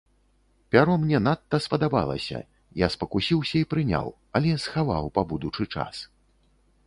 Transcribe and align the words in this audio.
Пяро 0.75 0.93
мне 1.01 1.19
надта 1.25 1.57
спадабалася, 1.65 2.39
я 2.85 2.89
спакусіўся 2.95 3.55
і 3.61 3.67
прыняў, 3.73 4.07
але 4.39 4.53
схаваў 4.65 5.05
па 5.19 5.27
будучы 5.35 5.63
час. 5.77 5.95